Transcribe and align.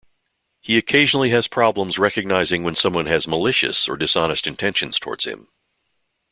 He 0.61 0.79
occasionally 0.79 1.29
has 1.29 1.47
problems 1.47 1.99
recognizing 1.99 2.63
when 2.63 2.73
someone 2.73 3.05
has 3.05 3.27
malicious 3.27 3.87
or 3.87 3.97
dishonest 3.97 4.47
intentions 4.47 4.97
towards 4.97 5.25
him. 5.25 5.47